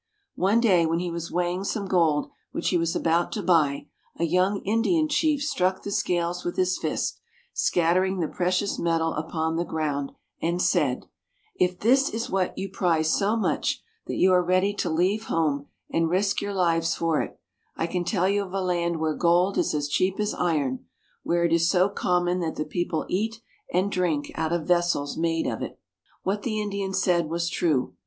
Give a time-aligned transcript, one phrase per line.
[0.39, 3.85] One day when he was weighing some gold which he was about to buy,
[4.17, 7.19] a young Indian chief struck the scales with his fist,
[7.53, 10.11] scattering the precious metal upon the ground,
[10.41, 11.05] and said:
[11.55, 16.09] If this is what you prize so much that you are ready to leave home and
[16.09, 17.39] risk your lives for it,
[17.77, 20.83] I can tell you of a land where gold is as cheap as iron—
[21.21, 23.39] where it is so com mon that the people eat
[23.71, 25.79] and drink out of vessels made of it."
[26.23, 27.93] What the Indian said was true.